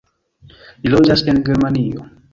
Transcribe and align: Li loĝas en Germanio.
Li 0.85 0.93
loĝas 0.95 1.25
en 1.35 1.45
Germanio. 1.51 2.11